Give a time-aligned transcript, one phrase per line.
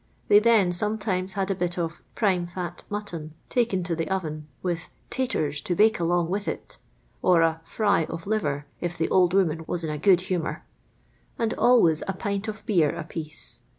[0.29, 4.89] "They then sometimes had a bit of" prime fat mutton" taken to the oven, with"
[5.11, 6.79] taturs to bake along with it;"
[7.21, 10.61] or a" fry of liver, if the old 'oraan was in a good hnmoor,"
[11.37, 13.61] and always a pint of beer apiece.